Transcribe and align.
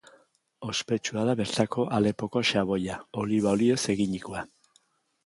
Ospetsua 0.67 1.25
da 1.27 1.35
bertako 1.41 1.85
Alepoko 1.97 2.43
xaboia, 2.53 2.97
oliba 3.25 3.53
olioz 3.59 3.79
eginikoa. 3.97 4.43